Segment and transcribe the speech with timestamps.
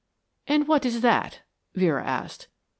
[0.47, 1.41] "And what is that?"
[1.75, 2.47] Vera asked.